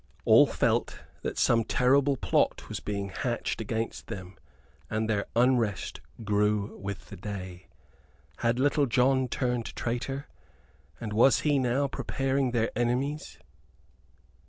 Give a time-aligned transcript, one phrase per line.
[0.25, 4.35] All felt that some terrible plot was being hatched against them,
[4.89, 7.67] and their unrest grew with the day.
[8.37, 10.27] Had Little John turned traitor?
[10.99, 13.37] And was he now preparing their enemies?